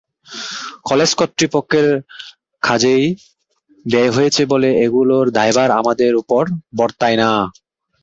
College 0.85 1.11
কর্তৃপক্ষের 1.19 1.87
কাজেই 2.63 3.05
ব্যয় 3.85 4.11
হয়েছে 4.15 4.41
বলে 4.51 4.69
এগুলোর 4.85 5.25
দায়ভার 5.37 5.69
আমাদের 5.79 6.11
ওপর 6.21 6.43
বর্তায় 6.77 7.17
না। 7.17 7.29